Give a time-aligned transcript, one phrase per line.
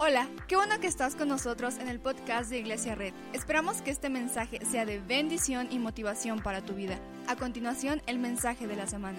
[0.00, 3.12] Hola, qué bueno que estás con nosotros en el podcast de Iglesia Red.
[3.32, 7.00] Esperamos que este mensaje sea de bendición y motivación para tu vida.
[7.26, 9.18] A continuación, el mensaje de la semana.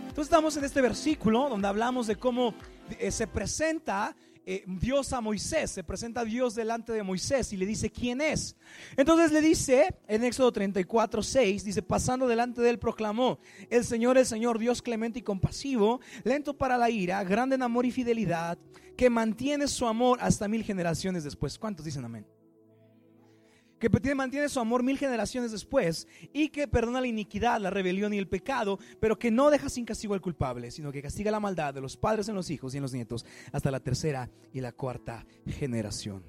[0.00, 2.52] Entonces estamos en este versículo donde hablamos de cómo
[2.98, 4.14] eh, se presenta
[4.46, 8.56] eh, Dios a Moisés, se presenta Dios delante de Moisés y le dice quién es.
[8.96, 14.18] Entonces le dice en Éxodo 34, 6, dice, pasando delante de él proclamó, el Señor,
[14.18, 18.58] el Señor, Dios clemente y compasivo, lento para la ira, grande en amor y fidelidad,
[18.96, 21.58] que mantiene su amor hasta mil generaciones después.
[21.58, 22.26] ¿Cuántos dicen amén?
[23.80, 28.18] Que mantiene su amor mil generaciones después y que perdona la iniquidad, la rebelión y
[28.18, 31.74] el pecado, pero que no deja sin castigo al culpable, sino que castiga la maldad
[31.74, 34.72] de los padres en los hijos y en los nietos hasta la tercera y la
[34.72, 36.22] cuarta generación.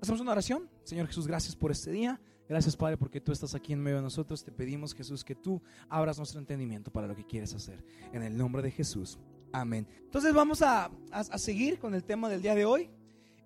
[0.00, 0.68] Hacemos una oración.
[0.82, 2.20] Señor Jesús, gracias por este día.
[2.48, 4.42] Gracias Padre porque tú estás aquí en medio de nosotros.
[4.44, 7.84] Te pedimos Jesús que tú abras nuestro entendimiento para lo que quieres hacer.
[8.12, 9.18] En el nombre de Jesús.
[9.52, 9.86] Amén.
[10.00, 12.90] Entonces vamos a, a seguir con el tema del día de hoy.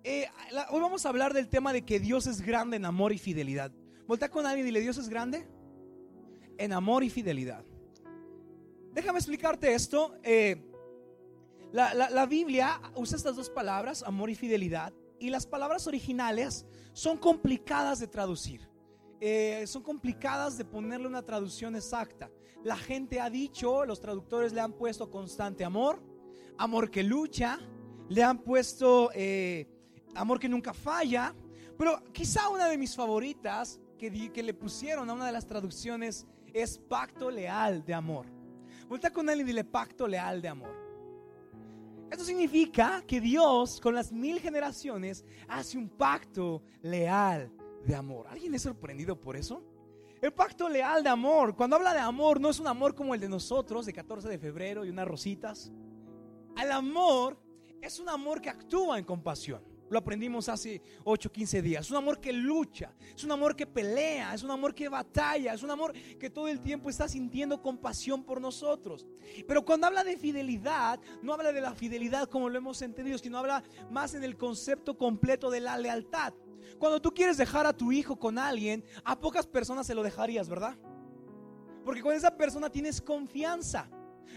[0.09, 0.25] Eh,
[0.69, 3.73] hoy vamos a hablar del tema de que Dios es grande en amor y fidelidad.
[4.07, 5.45] Volta con alguien y dile, Dios es grande
[6.57, 7.65] en amor y fidelidad.
[8.93, 10.15] Déjame explicarte esto.
[10.23, 10.65] Eh,
[11.73, 17.99] la, Biblia usa estas dos palabras, amor y fidelidad, y las palabras originales son complicadas
[17.99, 18.61] de traducir.
[19.19, 22.31] Eh, son complicadas de ponerle una traducción exacta.
[22.63, 26.01] La gente ha dicho, los traductores le han puesto constante amor,
[26.57, 27.59] amor que lucha,
[28.07, 29.11] le han puesto
[30.17, 31.33] amor que nunca falla.
[31.77, 36.25] Pero quizá una de mis favoritas que, que le pusieron a una de las traducciones
[36.53, 38.25] es pacto leal de amor.
[38.87, 40.87] Vuelta con él y dile pacto leal de amor.
[42.09, 47.51] Esto significa que Dios con las mil generaciones hace un pacto leal
[47.85, 48.27] de amor.
[48.29, 49.61] ¿Alguien es sorprendido por eso?
[50.21, 53.19] El pacto leal de amor, cuando habla de amor, no es un amor como el
[53.19, 55.71] de nosotros, de 14 de febrero y unas rositas.
[56.59, 57.37] El amor
[57.81, 59.61] es un amor que actúa en compasión.
[59.89, 61.85] Lo aprendimos hace 8, 15 días.
[61.85, 65.53] Es un amor que lucha, es un amor que pelea, es un amor que batalla,
[65.53, 69.07] es un amor que todo el tiempo está sintiendo compasión por nosotros.
[69.47, 73.37] Pero cuando habla de fidelidad, no habla de la fidelidad como lo hemos entendido, sino
[73.37, 76.33] habla más en el concepto completo de la lealtad.
[76.79, 80.49] Cuando tú quieres dejar a tu hijo con alguien, a pocas personas se lo dejarías,
[80.49, 80.77] ¿verdad?
[81.85, 83.89] Porque con esa persona tienes confianza.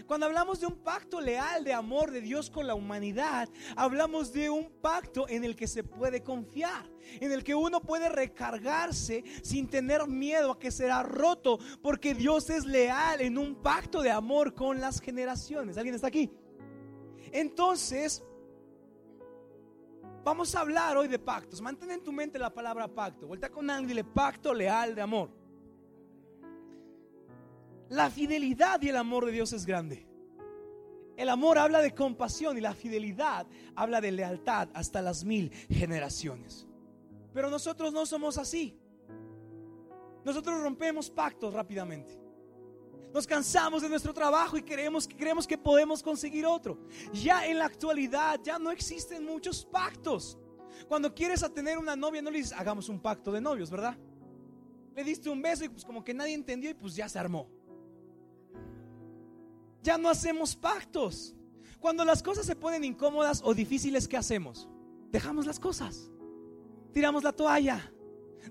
[0.07, 4.49] Cuando hablamos de un pacto leal de amor de Dios con la humanidad, hablamos de
[4.49, 9.69] un pacto en el que se puede confiar, en el que uno puede recargarse sin
[9.69, 14.53] tener miedo a que será roto, porque Dios es leal en un pacto de amor
[14.53, 15.77] con las generaciones.
[15.77, 16.31] ¿Alguien está aquí?
[17.31, 18.23] Entonces,
[20.23, 21.61] vamos a hablar hoy de pactos.
[21.61, 23.27] Mantén en tu mente la palabra pacto.
[23.27, 25.40] Vuelta con alguien y dile pacto leal de amor.
[27.91, 30.07] La fidelidad y el amor de Dios es grande.
[31.17, 36.65] El amor habla de compasión y la fidelidad habla de lealtad hasta las mil generaciones.
[37.33, 38.79] Pero nosotros no somos así.
[40.23, 42.17] Nosotros rompemos pactos rápidamente.
[43.13, 46.79] Nos cansamos de nuestro trabajo y creemos, creemos que podemos conseguir otro.
[47.11, 50.39] Ya en la actualidad ya no existen muchos pactos.
[50.87, 53.97] Cuando quieres tener una novia no le dices, hagamos un pacto de novios, ¿verdad?
[54.95, 57.59] Le diste un beso y pues como que nadie entendió y pues ya se armó.
[59.81, 61.35] Ya no hacemos pactos.
[61.79, 64.69] Cuando las cosas se ponen incómodas o difíciles, ¿qué hacemos?
[65.11, 66.11] Dejamos las cosas.
[66.93, 67.91] Tiramos la toalla.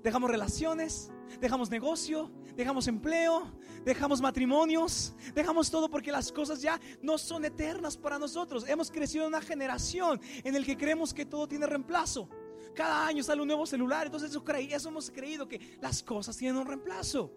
[0.03, 3.53] Dejamos relaciones, dejamos negocio, dejamos empleo,
[3.85, 8.67] dejamos matrimonios, dejamos todo porque las cosas ya no son eternas para nosotros.
[8.69, 12.29] Hemos crecido en una generación en el que creemos que todo tiene reemplazo.
[12.75, 16.57] Cada año sale un nuevo celular, entonces eso, eso hemos creído que las cosas tienen
[16.57, 17.33] un reemplazo.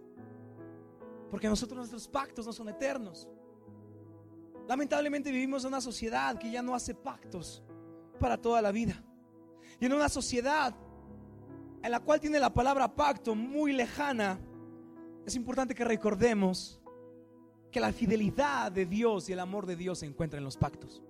[1.31, 3.27] Porque nosotros nuestros pactos no son eternos.
[4.67, 7.63] Lamentablemente vivimos en una sociedad que ya no hace pactos
[8.19, 9.03] para toda la vida.
[9.79, 10.73] Y en una sociedad
[11.81, 14.39] en la cual tiene la palabra pacto muy lejana,
[15.25, 16.81] es importante que recordemos
[17.71, 21.03] que la fidelidad de Dios y el amor de Dios se encuentran en los pactos.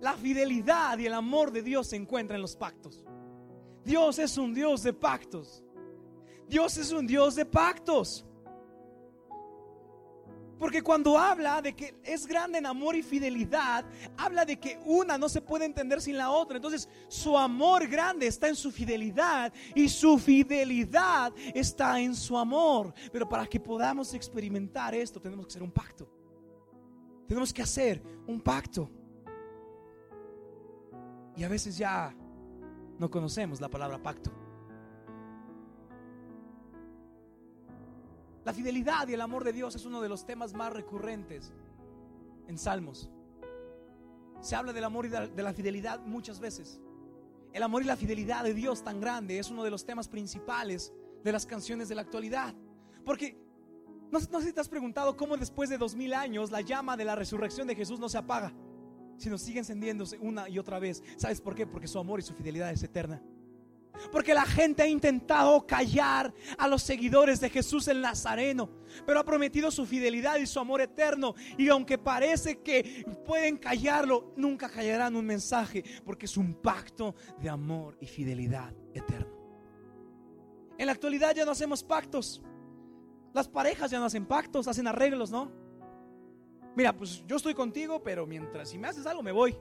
[0.00, 3.04] La fidelidad y el amor de Dios se encuentran en los pactos.
[3.84, 5.62] Dios es un Dios de pactos.
[6.48, 8.24] Dios es un Dios de pactos.
[10.62, 13.84] Porque cuando habla de que es grande en amor y fidelidad,
[14.16, 16.54] habla de que una no se puede entender sin la otra.
[16.54, 22.94] Entonces, su amor grande está en su fidelidad y su fidelidad está en su amor.
[23.10, 26.08] Pero para que podamos experimentar esto, tenemos que hacer un pacto.
[27.26, 28.88] Tenemos que hacer un pacto.
[31.34, 32.14] Y a veces ya
[33.00, 34.41] no conocemos la palabra pacto.
[38.44, 41.52] La fidelidad y el amor de Dios es uno de los temas más recurrentes
[42.48, 43.08] en Salmos.
[44.40, 46.80] se habla del amor y de la fidelidad muchas veces.
[47.52, 50.92] El amor y la fidelidad de Dios tan grande es uno de los temas principales
[51.22, 52.54] de las canciones de la actualidad.
[53.04, 53.36] Porque
[54.10, 56.96] no, no sé si te has preguntado cómo después de dos mil años la llama
[56.96, 58.52] de la resurrección de Jesús no se apaga,
[59.16, 61.02] sino sigue encendiéndose una y otra vez.
[61.16, 61.66] ¿Sabes por qué?
[61.66, 63.22] Porque su amor y su fidelidad es eterna.
[64.10, 68.70] Porque la gente ha intentado callar a los seguidores de Jesús el Nazareno,
[69.06, 71.34] pero ha prometido su fidelidad y su amor eterno.
[71.56, 77.48] Y aunque parece que pueden callarlo, nunca callarán un mensaje, porque es un pacto de
[77.48, 79.42] amor y fidelidad eterno.
[80.78, 82.42] En la actualidad ya no hacemos pactos.
[83.32, 85.50] Las parejas ya no hacen pactos, hacen arreglos, ¿no?
[86.74, 89.56] Mira, pues yo estoy contigo, pero mientras si me haces algo me voy.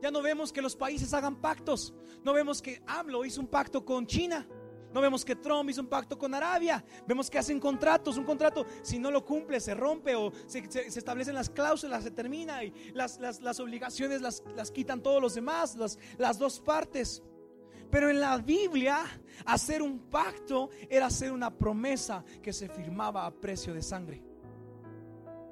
[0.00, 1.94] Ya no vemos que los países hagan pactos.
[2.22, 4.46] No vemos que AMLO hizo un pacto con China.
[4.94, 6.84] No vemos que Trump hizo un pacto con Arabia.
[7.04, 8.16] Vemos que hacen contratos.
[8.16, 12.62] Un contrato, si no lo cumple, se rompe o se, establecen las cláusulas, se termina
[12.62, 13.18] y las,
[13.58, 17.24] obligaciones las, quitan todos los demás, las, las dos partes.
[17.90, 19.04] Pero en la Biblia,
[19.44, 24.22] hacer un pacto era hacer una promesa que se firmaba a precio de sangre.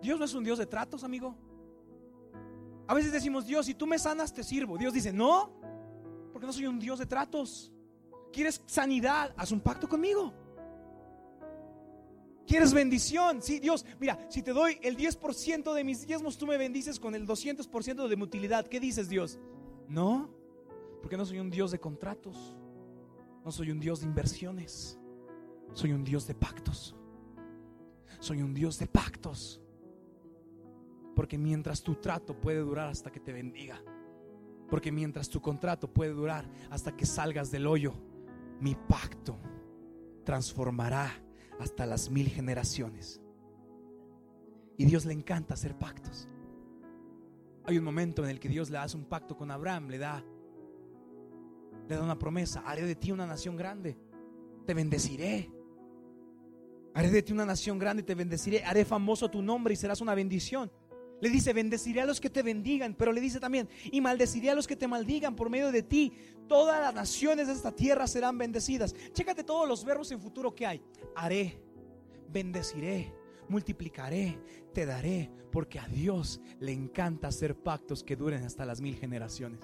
[0.00, 1.37] Dios no es un Dios de tratos, amigo.
[2.93, 4.77] A veces decimos, Dios, si tú me sanas, te sirvo.
[4.77, 5.50] Dios dice, no,
[6.31, 7.73] porque no soy un Dios de tratos.
[8.31, 9.33] ¿Quieres sanidad?
[9.35, 10.35] Haz un pacto conmigo.
[12.47, 13.41] ¿Quieres bendición?
[13.41, 17.15] Sí, Dios, mira, si te doy el 10% de mis diezmos, tú me bendices con
[17.15, 18.67] el 200% de mi utilidad.
[18.67, 19.39] ¿Qué dices, Dios?
[19.89, 20.29] No,
[21.00, 22.55] porque no soy un Dios de contratos.
[23.43, 24.99] No soy un Dios de inversiones.
[25.73, 26.94] Soy un Dios de pactos.
[28.21, 29.62] Soy un Dios de pactos.
[31.14, 33.82] Porque mientras tu trato puede durar hasta que te bendiga.
[34.70, 37.93] Porque mientras tu contrato puede durar hasta que salgas del hoyo,
[38.61, 39.37] mi pacto
[40.25, 41.11] transformará
[41.61, 43.20] hasta las mil generaciones.
[44.79, 46.29] Y Dios le encanta hacer pactos.
[47.65, 50.25] Hay un momento en el que Dios le hace un pacto con Abraham, le da
[51.88, 53.97] le da una promesa, haré de ti una nación grande.
[54.67, 55.50] Te bendeciré.
[56.94, 58.65] Haré de ti una nación grande y te bendeciré.
[58.65, 60.70] Haré famoso tu nombre y serás una bendición.
[61.22, 64.56] Le dice, bendeciré a los que te bendigan, pero le dice también, y maldeciré a
[64.56, 66.12] los que te maldigan por medio de ti.
[66.48, 68.92] Todas las naciones de esta tierra serán bendecidas.
[69.12, 70.82] Chécate todos los verbos en futuro que hay.
[71.14, 71.62] Haré,
[72.28, 73.14] bendeciré,
[73.48, 74.36] multiplicaré,
[74.74, 79.60] te daré, porque a Dios le encanta hacer pactos que duren hasta las mil generaciones.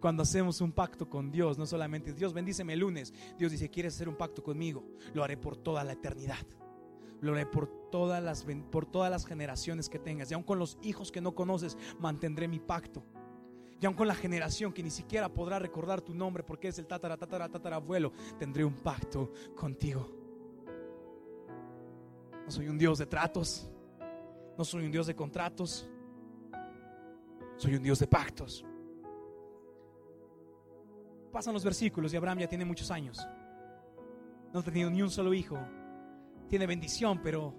[0.00, 3.94] Cuando hacemos un pacto con Dios, no solamente Dios bendíceme el lunes, Dios dice, ¿quieres
[3.94, 4.84] hacer un pacto conmigo?
[5.14, 6.44] Lo haré por toda la eternidad.
[7.24, 10.30] Lo haré por todas las, por todas las generaciones que tengas.
[10.30, 13.02] Y aun con los hijos que no conoces, mantendré mi pacto.
[13.80, 16.86] Y aun con la generación que ni siquiera podrá recordar tu nombre porque es el
[16.86, 17.16] tatara,
[18.38, 20.06] tendré un pacto contigo.
[22.44, 23.70] No soy un Dios de tratos.
[24.58, 25.88] No soy un Dios de contratos.
[27.56, 28.66] Soy un Dios de pactos.
[31.32, 33.26] Pasan los versículos y Abraham ya tiene muchos años.
[34.52, 35.58] No ha tenido ni un solo hijo
[36.48, 37.54] tiene bendición, pero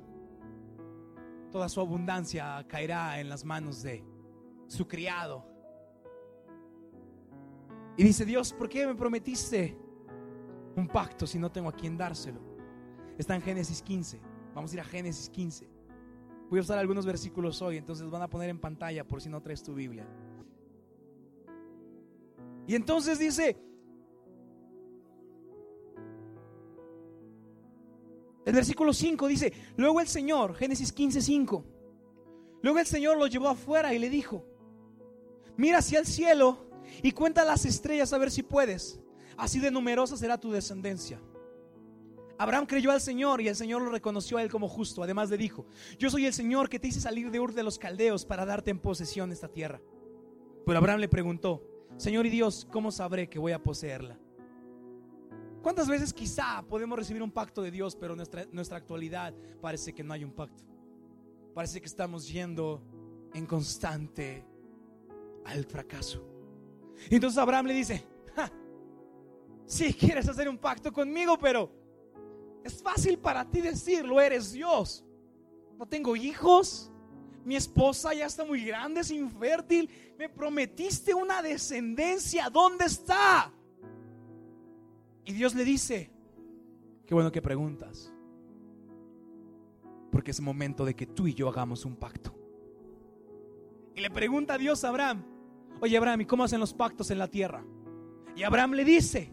[1.52, 4.04] toda su abundancia caerá en las manos de
[4.68, 5.46] su criado.
[7.98, 9.78] Y dice, Dios, ¿por qué me prometiste
[10.76, 12.42] un pacto si no tengo a quien dárselo?
[13.18, 14.20] Está en Génesis 15.
[14.54, 15.70] Vamos a ir a Génesis 15.
[16.50, 19.42] Voy a usar algunos versículos hoy, entonces van a poner en pantalla por si no
[19.42, 20.06] traes tu Biblia.
[22.68, 23.58] Y entonces dice,
[28.46, 31.66] El versículo 5 dice, luego el Señor, Génesis 15, 5,
[32.62, 34.46] luego el Señor lo llevó afuera y le dijo,
[35.58, 36.70] mira hacia el cielo
[37.02, 39.00] y cuenta las estrellas a ver si puedes,
[39.36, 41.20] así de numerosa será tu descendencia.
[42.38, 45.02] Abraham creyó al Señor y el Señor lo reconoció a él como justo.
[45.02, 45.66] Además le dijo,
[45.98, 48.72] yo soy el Señor que te hice salir de Ur de los Caldeos para darte
[48.72, 49.82] en posesión esta tierra.
[50.66, 51.64] Pero Abraham le preguntó,
[51.98, 54.20] Señor y Dios, ¿cómo sabré que voy a poseerla?
[55.66, 60.04] ¿Cuántas veces quizá podemos recibir un pacto de Dios, pero nuestra, nuestra actualidad parece que
[60.04, 60.64] no hay un pacto?
[61.56, 62.84] Parece que estamos yendo
[63.34, 64.46] en constante
[65.44, 66.24] al fracaso.
[67.10, 68.06] Entonces Abraham le dice,
[69.66, 71.72] si quieres hacer un pacto conmigo, pero
[72.64, 75.04] es fácil para ti decirlo, eres Dios.
[75.80, 76.92] No tengo hijos,
[77.44, 83.52] mi esposa ya está muy grande, es infértil, me prometiste una descendencia, ¿dónde está?
[85.26, 86.12] Y Dios le dice,
[87.06, 88.14] qué bueno que preguntas,
[90.12, 92.34] porque es momento de que tú y yo hagamos un pacto.
[93.96, 95.26] Y le pregunta a Dios a Abraham,
[95.82, 97.66] oye Abraham, ¿y cómo hacen los pactos en la tierra?
[98.36, 99.32] Y Abraham le dice,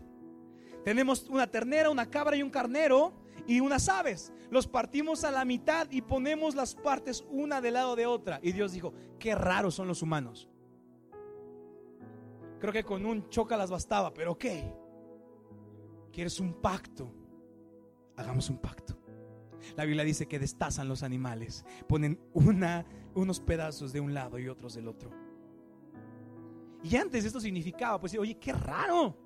[0.85, 3.13] tenemos una ternera, una cabra y un carnero
[3.47, 4.33] y unas aves.
[4.51, 8.39] Los partimos a la mitad y ponemos las partes una del lado de otra.
[8.43, 10.49] Y Dios dijo, qué raros son los humanos.
[12.61, 14.45] Creo que con un las bastaba, pero ok.
[16.13, 17.11] ¿Quieres un pacto?
[18.17, 18.99] Hagamos un pacto.
[19.77, 22.21] La Biblia dice que destazan los animales, ponen
[23.15, 25.11] unos pedazos de un lado y otros del otro.
[26.83, 29.17] Y antes esto significaba, pues, oye, qué raro.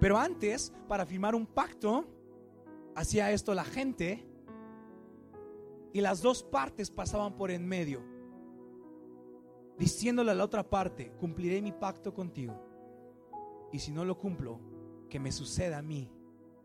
[0.00, 2.06] Pero antes, para firmar un pacto,
[2.94, 4.26] hacía esto la gente
[5.92, 8.00] y las dos partes pasaban por en medio,
[9.76, 12.54] diciéndole a la otra parte, cumpliré mi pacto contigo.
[13.72, 14.60] Y si no lo cumplo,
[15.08, 16.08] que me suceda a mí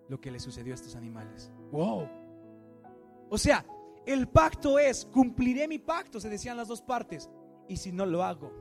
[0.07, 1.51] lo que le sucedió a estos animales.
[1.71, 2.07] Wow.
[3.29, 3.65] O sea,
[4.05, 7.29] el pacto es, cumpliré mi pacto, se decían las dos partes.
[7.67, 8.51] Y si no lo hago,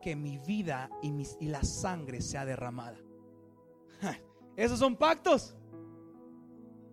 [0.00, 2.98] que mi vida y, y la sangre sea derramada.
[4.56, 5.56] Esos son pactos.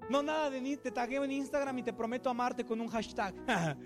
[0.09, 3.33] No nada de ni te tagueo en Instagram y te prometo amarte con un hashtag.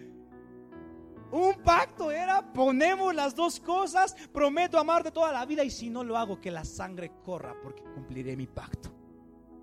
[1.32, 6.04] un pacto era ponemos las dos cosas, prometo amarte toda la vida y si no
[6.04, 8.92] lo hago que la sangre corra porque cumpliré mi pacto.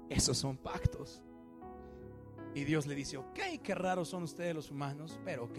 [0.09, 1.23] Esos son pactos.
[2.55, 5.59] Y Dios le dice, ok, qué raros son ustedes los humanos, pero ok.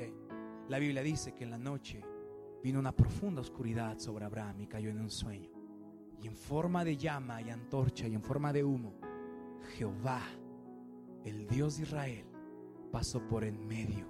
[0.70, 2.04] La Biblia dice que en la noche
[2.64, 5.52] vino una profunda oscuridad sobre Abraham y cayó en un sueño.
[6.22, 8.96] Y en forma de llama y antorcha y en forma de humo,
[9.78, 10.22] Jehová
[11.26, 12.26] el Dios de Israel
[12.92, 14.08] pasó por en medio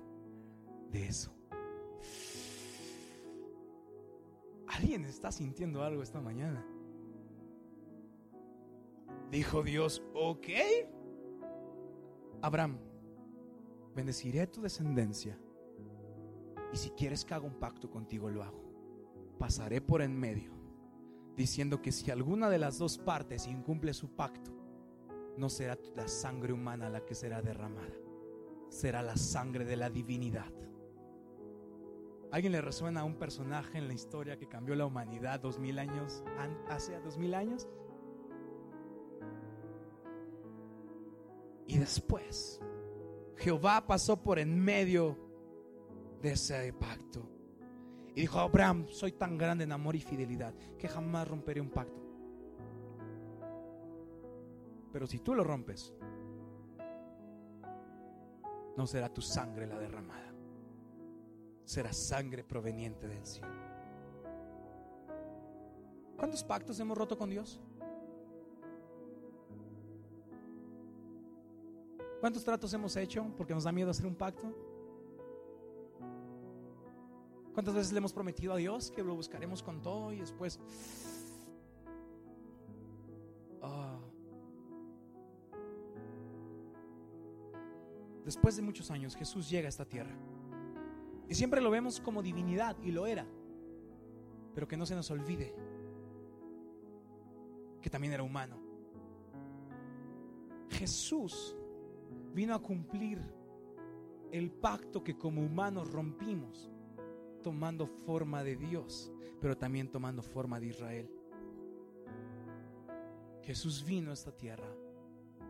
[0.92, 1.34] de eso.
[4.68, 6.66] ¿Alguien está sintiendo algo esta mañana?
[9.32, 10.48] Dijo Dios, ok.
[12.42, 12.78] Abraham,
[13.96, 15.38] bendeciré tu descendencia.
[16.72, 18.64] Y si quieres que haga un pacto contigo, lo hago.
[19.40, 20.52] Pasaré por en medio,
[21.36, 24.52] diciendo que si alguna de las dos partes incumple su pacto,
[25.38, 27.94] no será la sangre humana la que será derramada,
[28.70, 30.52] será la sangre de la divinidad.
[32.32, 35.80] ¿Alguien le resuena a un personaje en la historia que cambió la humanidad dos mil
[35.80, 36.24] años,
[36.68, 37.68] hace dos mil años?
[41.68, 42.62] Y después,
[43.38, 45.18] Jehová pasó por en medio
[46.22, 47.30] de ese pacto.
[48.16, 52.02] Y dijo, Abraham, soy tan grande en amor y fidelidad que jamás romperé un pacto.
[54.94, 55.94] Pero si tú lo rompes,
[58.78, 60.34] no será tu sangre la derramada.
[61.66, 63.50] Será sangre proveniente del cielo.
[66.16, 67.60] ¿Cuántos pactos hemos roto con Dios?
[72.20, 74.54] ¿Cuántos tratos hemos hecho porque nos da miedo hacer un pacto?
[77.54, 80.60] ¿Cuántas veces le hemos prometido a Dios que lo buscaremos con todo y después
[88.26, 90.16] después de muchos años, Jesús llega a esta tierra.
[91.30, 93.26] Y siempre lo vemos como divinidad, y lo era.
[94.54, 95.54] Pero que no se nos olvide
[97.82, 98.58] que también era humano.
[100.70, 101.56] Jesús
[102.36, 103.20] vino a cumplir
[104.32, 106.70] el pacto que como humanos rompimos,
[107.42, 111.10] tomando forma de Dios, pero también tomando forma de Israel.
[113.42, 114.68] Jesús vino a esta tierra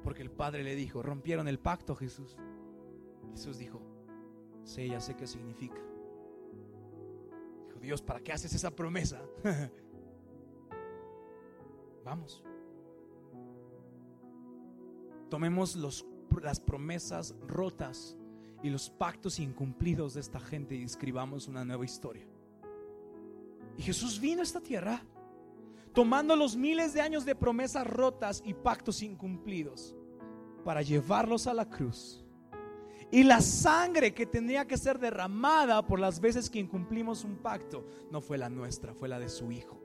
[0.03, 2.37] porque el Padre le dijo, rompieron el pacto Jesús.
[3.31, 3.81] Jesús dijo,
[4.63, 5.81] sí, ya sé qué significa.
[7.65, 9.19] Dijo, Dios, ¿para qué haces esa promesa?
[12.05, 12.43] Vamos.
[15.27, 16.05] Tomemos los,
[16.43, 18.17] las promesas rotas
[18.63, 22.25] y los pactos incumplidos de esta gente y escribamos una nueva historia.
[23.77, 25.03] Y Jesús vino a esta tierra
[25.93, 29.95] tomando los miles de años de promesas rotas y pactos incumplidos
[30.63, 32.25] para llevarlos a la cruz
[33.11, 37.85] y la sangre que tenía que ser derramada por las veces que incumplimos un pacto
[38.11, 39.81] no fue la nuestra, fue la de su Hijo.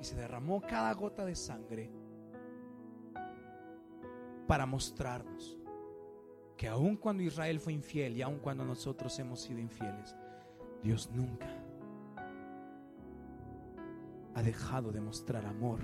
[0.00, 1.90] Y se derramó cada gota de sangre
[4.46, 5.58] para mostrarnos
[6.56, 10.14] que aun cuando Israel fue infiel y aun cuando nosotros hemos sido infieles,
[10.82, 11.48] Dios nunca
[14.34, 15.80] ha dejado de mostrar amor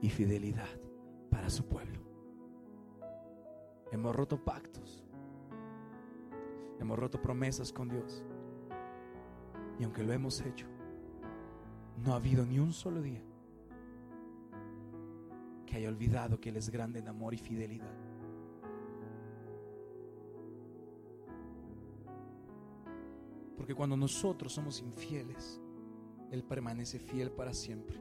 [0.00, 0.68] y fidelidad
[1.30, 2.00] para su pueblo.
[3.90, 5.04] Hemos roto pactos.
[6.80, 8.24] Hemos roto promesas con Dios.
[9.78, 10.66] Y aunque lo hemos hecho,
[12.02, 13.22] no ha habido ni un solo día
[15.72, 17.94] que haya olvidado que Él es grande en amor y fidelidad.
[23.56, 25.62] Porque cuando nosotros somos infieles,
[26.30, 27.98] Él permanece fiel para siempre.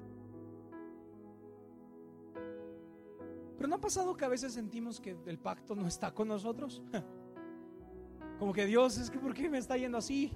[3.56, 6.84] Pero ¿no ha pasado que a veces sentimos que el pacto no está con nosotros?
[8.38, 10.34] Como que Dios, es que ¿por qué me está yendo así?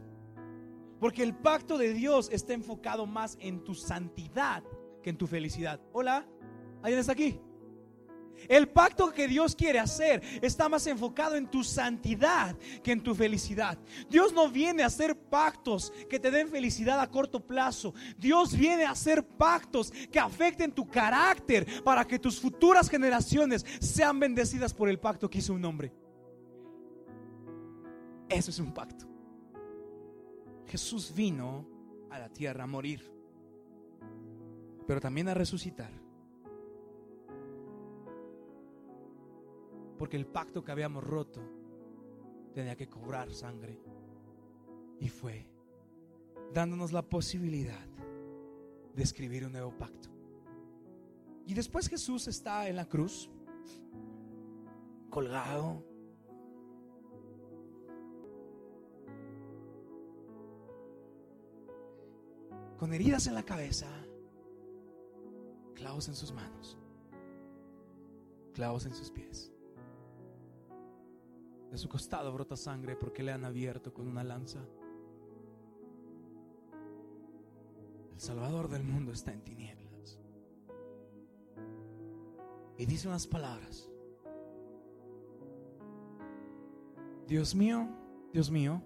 [1.01, 4.63] Porque el pacto de Dios está enfocado más en tu santidad
[5.03, 5.81] que en tu felicidad.
[5.91, 6.25] Hola,
[6.85, 7.39] ¿alguien está aquí?
[8.47, 13.15] El pacto que Dios quiere hacer está más enfocado en tu santidad que en tu
[13.15, 13.79] felicidad.
[14.07, 17.95] Dios no viene a hacer pactos que te den felicidad a corto plazo.
[18.19, 24.19] Dios viene a hacer pactos que afecten tu carácter para que tus futuras generaciones sean
[24.19, 25.91] bendecidas por el pacto que hizo un hombre.
[28.29, 29.05] Eso es un pacto.
[30.67, 31.67] Jesús vino
[32.11, 33.11] a la tierra a morir,
[34.85, 36.04] pero también a resucitar
[39.97, 41.41] Porque el pacto que habíamos roto
[42.53, 43.79] tenía que cobrar sangre.
[44.99, 45.47] Y fue
[46.53, 47.85] dándonos la posibilidad
[48.95, 50.09] de escribir un nuevo pacto.
[51.45, 53.29] Y después Jesús está en la cruz,
[55.09, 55.83] colgado.
[62.79, 63.87] Con heridas en la cabeza,
[65.73, 66.77] clavos en sus manos,
[68.53, 69.54] clavos en sus pies.
[71.75, 74.59] Su costado brota sangre porque le han abierto con una lanza.
[78.13, 80.19] El Salvador del mundo está en tinieblas.
[82.77, 83.89] Y dice unas palabras.
[87.27, 87.89] Dios mío,
[88.31, 88.81] Dios mío,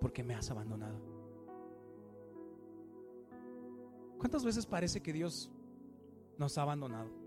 [0.00, 0.98] ¿por qué me has abandonado?
[4.18, 5.50] ¿Cuántas veces parece que Dios
[6.38, 7.25] nos ha abandonado?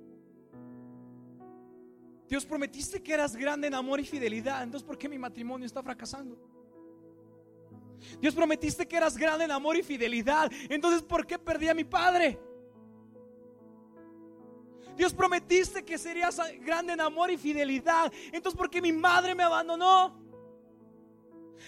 [2.29, 4.61] Dios prometiste que eras grande en amor y fidelidad.
[4.61, 6.37] Entonces, ¿por qué mi matrimonio está fracasando?
[8.21, 10.51] Dios prometiste que eras grande en amor y fidelidad.
[10.69, 12.39] Entonces, ¿por qué perdí a mi padre?
[14.95, 18.13] Dios prometiste que serías grande en amor y fidelidad.
[18.31, 20.15] Entonces, ¿por qué mi madre me abandonó?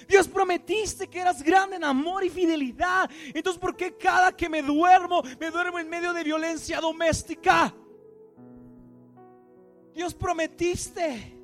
[0.07, 3.09] Dios prometiste que eras grande en amor y fidelidad.
[3.33, 7.73] Entonces, ¿por qué cada que me duermo, me duermo en medio de violencia doméstica?
[9.93, 11.37] Dios prometiste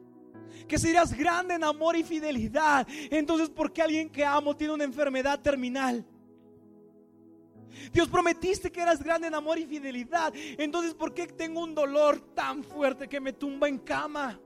[0.67, 2.87] que serías grande en amor y fidelidad.
[3.09, 6.05] Entonces, ¿por qué alguien que amo tiene una enfermedad terminal?
[7.91, 10.33] Dios prometiste que eras grande en amor y fidelidad.
[10.57, 14.39] Entonces, ¿por qué tengo un dolor tan fuerte que me tumba en cama?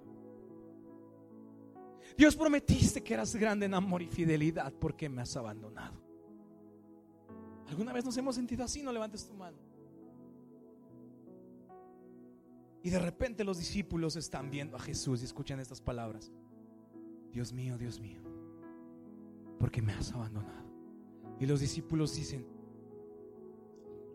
[2.17, 4.71] Dios prometiste que eras grande en amor y fidelidad.
[4.73, 6.01] ¿Por qué me has abandonado?
[7.67, 8.83] ¿Alguna vez nos hemos sentido así?
[8.83, 9.57] No levantes tu mano.
[12.83, 16.31] Y de repente los discípulos están viendo a Jesús y escuchan estas palabras.
[17.31, 18.19] Dios mío, Dios mío,
[19.59, 20.65] ¿por qué me has abandonado?
[21.39, 22.45] Y los discípulos dicen,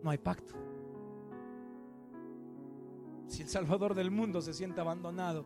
[0.03, 0.55] no hay pacto.
[3.27, 5.45] Si el Salvador del mundo se siente abandonado,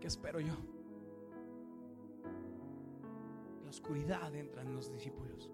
[0.00, 0.54] ¿qué espero yo?
[3.64, 5.50] La oscuridad entra en los discípulos.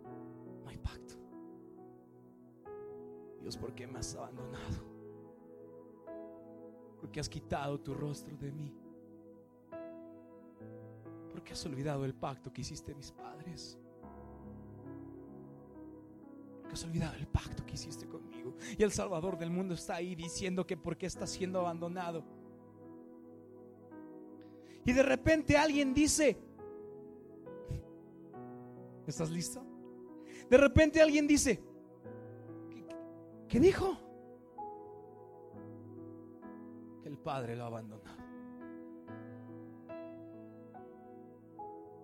[3.45, 4.83] Dios, ¿por qué me has abandonado?
[6.99, 8.75] Porque has quitado tu rostro de mí.
[11.31, 13.79] Porque has olvidado el pacto que hiciste mis padres.
[16.63, 18.55] Porque has olvidado el pacto que hiciste conmigo.
[18.79, 22.25] Y el Salvador del mundo está ahí diciendo que por qué está siendo abandonado.
[24.87, 26.39] Y de repente alguien dice,
[29.07, 29.63] ¿estás listo?
[30.49, 31.74] De repente alguien dice,
[33.55, 33.97] ¿Qué dijo?
[37.01, 38.03] Que el padre lo abandonó.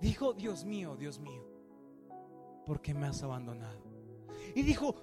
[0.01, 1.43] Dijo, Dios mío, Dios mío,
[2.65, 3.83] ¿por qué me has abandonado?
[4.55, 4.95] Y dijo,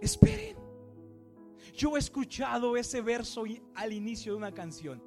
[0.00, 0.56] esperen,
[1.72, 3.44] yo he escuchado ese verso
[3.76, 5.00] al inicio de una canción.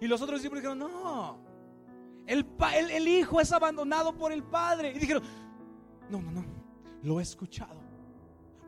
[0.00, 1.40] Y los otros discípulos dijeron, no,
[2.24, 2.46] el,
[2.76, 4.92] el, el hijo es abandonado por el padre.
[4.94, 5.24] Y dijeron,
[6.08, 6.44] no, no, no,
[7.02, 7.87] lo he escuchado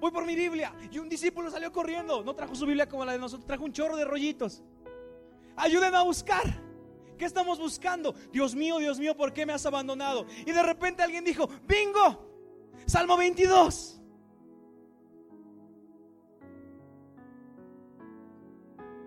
[0.00, 0.74] voy por mi Biblia.
[0.90, 2.24] Y un discípulo salió corriendo.
[2.24, 4.62] No trajo su Biblia como la de nosotros, trajo un chorro de rollitos.
[5.56, 6.70] Ayúdenme a buscar.
[7.18, 8.14] ¿Qué estamos buscando?
[8.32, 10.26] Dios mío, Dios mío, ¿por qué me has abandonado?
[10.46, 12.30] Y de repente alguien dijo, bingo,
[12.86, 14.00] Salmo 22.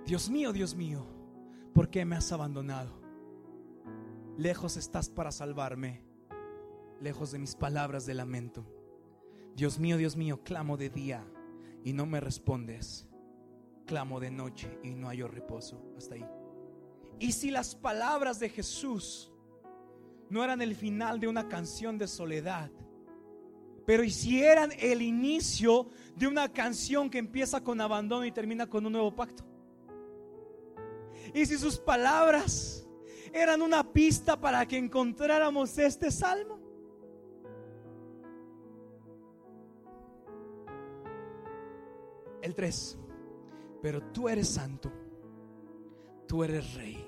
[0.05, 1.07] Dios mío, Dios mío,
[1.73, 3.01] ¿por qué me has abandonado?
[4.37, 6.03] Lejos estás para salvarme,
[6.99, 8.65] lejos de mis palabras de lamento.
[9.55, 11.25] Dios mío, Dios mío, clamo de día
[11.83, 13.07] y no me respondes.
[13.85, 15.83] Clamo de noche y no hallo reposo.
[15.97, 16.25] Hasta ahí.
[17.19, 19.31] Y si las palabras de Jesús
[20.29, 22.71] no eran el final de una canción de soledad,
[23.85, 28.93] pero hicieran el inicio de una canción que empieza con abandono y termina con un
[28.93, 29.43] nuevo pacto.
[31.33, 32.87] Y si sus palabras
[33.33, 36.62] eran una pista para que encontráramos este salmo.
[42.53, 42.99] El 3.
[43.81, 44.91] Pero tú eres santo,
[46.27, 47.03] tú eres rey,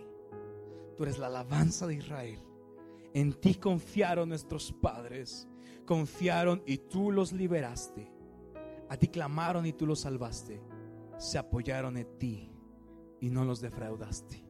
[0.98, 2.40] tú eres la alabanza de Israel.
[3.14, 5.48] En ti confiaron nuestros padres,
[5.86, 8.12] confiaron y tú los liberaste.
[8.90, 10.62] A ti clamaron y tú los salvaste.
[11.18, 12.52] Se apoyaron en ti
[13.22, 14.44] y no los defraudaste.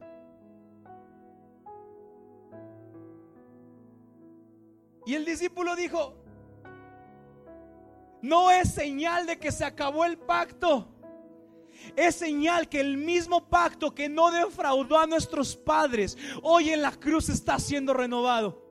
[5.04, 6.16] Y el discípulo dijo,
[8.22, 10.88] no es señal de que se acabó el pacto.
[11.94, 16.92] Es señal que el mismo pacto que no defraudó a nuestros padres, hoy en la
[16.92, 18.66] cruz está siendo renovado.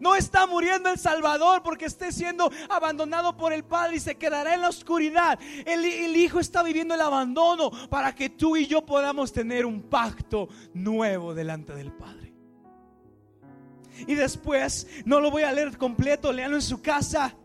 [0.00, 4.54] No está muriendo el Salvador porque esté siendo abandonado por el Padre y se quedará
[4.54, 5.38] en la oscuridad.
[5.64, 5.84] El,
[6.16, 11.34] Hijo está viviendo el abandono para que tú y yo podamos tener un pacto nuevo
[11.34, 12.34] delante del Padre.
[14.06, 17.36] Y después, no lo voy a leer completo, léanlo en su casa.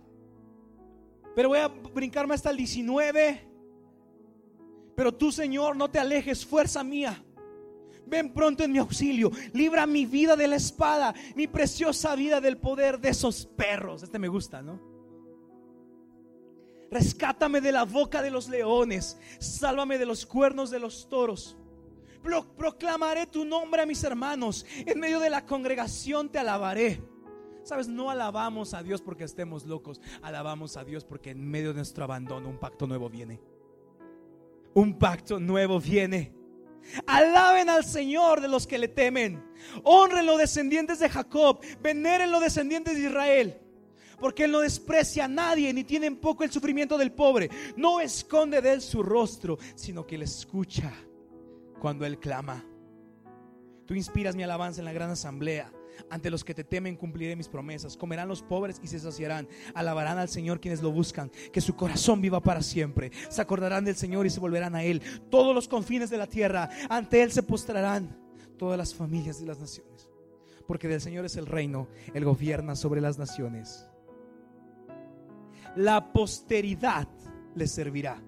[1.39, 3.47] Pero voy a brincarme hasta el 19.
[4.93, 7.23] Pero tú, Señor, no te alejes, fuerza mía.
[8.05, 9.31] Ven pronto en mi auxilio.
[9.53, 14.03] Libra mi vida de la espada, mi preciosa vida del poder de esos perros.
[14.03, 14.81] Este me gusta, ¿no?
[16.91, 19.17] Rescátame de la boca de los leones.
[19.39, 21.55] Sálvame de los cuernos de los toros.
[22.57, 24.65] Proclamaré tu nombre a mis hermanos.
[24.75, 27.01] En medio de la congregación te alabaré.
[27.69, 30.01] Sabes, no alabamos a Dios porque estemos locos.
[30.23, 33.39] Alabamos a Dios porque en medio de nuestro abandono un pacto nuevo viene.
[34.73, 36.33] Un pacto nuevo viene.
[37.05, 39.43] Alaben al Señor de los que le temen.
[39.83, 41.59] Honren los descendientes de Jacob.
[41.79, 43.61] Veneren los descendientes de Israel.
[44.19, 47.51] Porque Él no desprecia a nadie ni tiene en poco el sufrimiento del pobre.
[47.77, 50.91] No esconde de Él su rostro, sino que le escucha
[51.79, 52.65] cuando Él clama.
[53.85, 55.71] Tú inspiras mi alabanza en la gran asamblea.
[56.09, 57.97] Ante los que te temen cumpliré mis promesas.
[57.97, 59.47] Comerán los pobres y se saciarán.
[59.73, 61.31] Alabarán al Señor quienes lo buscan.
[61.51, 63.11] Que su corazón viva para siempre.
[63.29, 65.01] Se acordarán del Señor y se volverán a Él.
[65.29, 66.69] Todos los confines de la tierra.
[66.89, 68.17] Ante Él se postrarán
[68.57, 70.09] todas las familias de las naciones.
[70.67, 71.87] Porque del Señor es el reino.
[72.13, 73.87] Él gobierna sobre las naciones.
[75.75, 77.07] La posteridad
[77.55, 78.21] le servirá.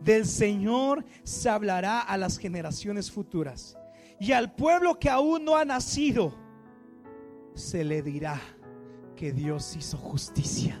[0.00, 3.76] Del Señor se hablará a las generaciones futuras.
[4.20, 6.34] Y al pueblo que aún no ha nacido
[7.54, 8.40] se le dirá
[9.16, 10.80] que Dios hizo justicia.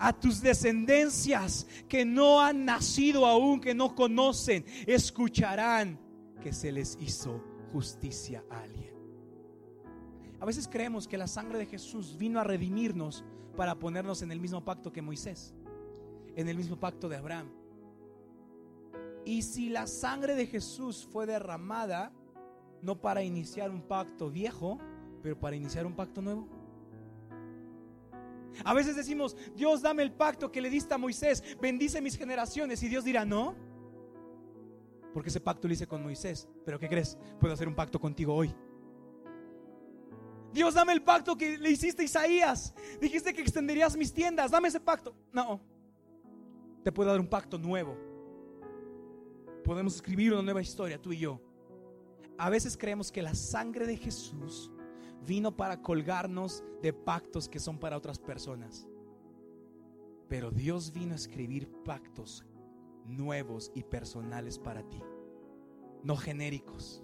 [0.00, 5.98] A tus descendencias que no han nacido aún, que no conocen, escucharán
[6.40, 8.94] que se les hizo justicia a alguien.
[10.40, 13.24] A veces creemos que la sangre de Jesús vino a redimirnos
[13.56, 15.52] para ponernos en el mismo pacto que Moisés,
[16.36, 17.50] en el mismo pacto de Abraham.
[19.24, 22.12] Y si la sangre de Jesús fue derramada,
[22.82, 24.78] no para iniciar un pacto viejo,
[25.28, 26.48] pero para iniciar un pacto nuevo.
[28.64, 32.82] A veces decimos, Dios dame el pacto que le diste a Moisés, bendice mis generaciones.
[32.82, 33.54] Y Dios dirá, no,
[35.12, 36.48] porque ese pacto lo hice con Moisés.
[36.64, 37.18] Pero ¿qué crees?
[37.38, 38.54] Puedo hacer un pacto contigo hoy.
[40.54, 42.74] Dios, dame el pacto que le hiciste a Isaías.
[42.98, 44.50] Dijiste que extenderías mis tiendas.
[44.50, 45.14] Dame ese pacto.
[45.30, 45.60] No,
[46.82, 47.98] te puedo dar un pacto nuevo.
[49.62, 51.38] Podemos escribir una nueva historia, tú y yo.
[52.38, 54.72] A veces creemos que la sangre de Jesús
[55.26, 58.86] vino para colgarnos de pactos que son para otras personas.
[60.28, 62.44] Pero Dios vino a escribir pactos
[63.06, 65.02] nuevos y personales para ti,
[66.02, 67.02] no genéricos.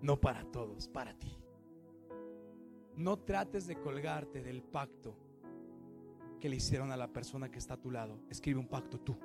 [0.00, 1.36] No para todos, para ti.
[2.94, 5.16] No trates de colgarte del pacto
[6.38, 8.20] que le hicieron a la persona que está a tu lado.
[8.30, 9.18] Escribe un pacto tú.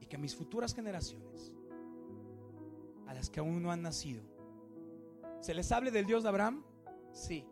[0.00, 1.52] Y que mis futuras generaciones
[3.06, 4.22] a las que aún no han nacido.
[5.40, 6.64] ¿Se les hable del Dios de Abraham?
[7.12, 7.46] Sí.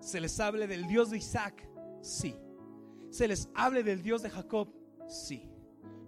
[0.00, 1.68] ¿Se les hable del Dios de Isaac?
[2.02, 2.36] Sí.
[3.10, 4.68] ¿Se les hable del Dios de Jacob?
[5.08, 5.48] Sí.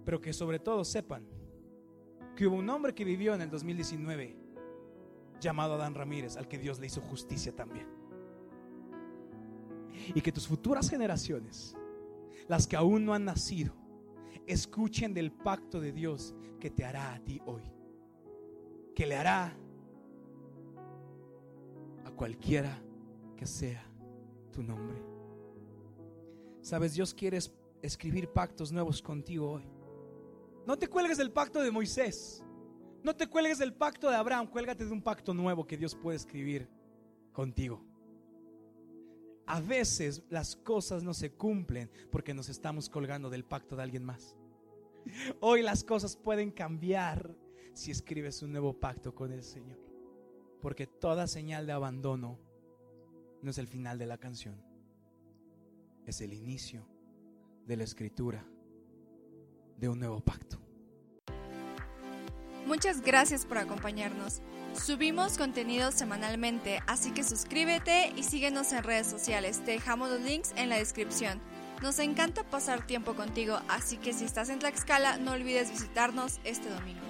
[0.03, 1.27] Pero que sobre todo sepan
[2.35, 4.37] que hubo un hombre que vivió en el 2019
[5.39, 7.87] llamado Adán Ramírez, al que Dios le hizo justicia también.
[10.13, 11.75] Y que tus futuras generaciones,
[12.47, 13.73] las que aún no han nacido,
[14.45, 17.74] escuchen del pacto de Dios que te hará a ti hoy
[18.95, 19.55] que le hará
[22.05, 22.81] a cualquiera
[23.35, 23.85] que sea
[24.51, 24.97] tu nombre.
[26.61, 27.37] Sabes, Dios quiere
[27.81, 29.63] escribir pactos nuevos contigo hoy.
[30.65, 32.43] No te cuelgues del pacto de Moisés.
[33.03, 34.47] No te cuelgues del pacto de Abraham.
[34.47, 36.67] Cuélgate de un pacto nuevo que Dios puede escribir
[37.33, 37.85] contigo.
[39.45, 44.03] A veces las cosas no se cumplen porque nos estamos colgando del pacto de alguien
[44.03, 44.35] más.
[45.39, 47.35] Hoy las cosas pueden cambiar
[47.73, 49.79] si escribes un nuevo pacto con el Señor.
[50.61, 52.39] Porque toda señal de abandono
[53.41, 54.61] no es el final de la canción,
[56.05, 56.87] es el inicio
[57.65, 58.45] de la escritura
[59.77, 60.57] de un nuevo pacto.
[62.65, 64.41] Muchas gracias por acompañarnos.
[64.73, 69.63] Subimos contenido semanalmente, así que suscríbete y síguenos en redes sociales.
[69.63, 71.39] Te dejamos los links en la descripción.
[71.83, 76.69] Nos encanta pasar tiempo contigo, así que si estás en Tlaxcala no olvides visitarnos este
[76.69, 77.04] domingo.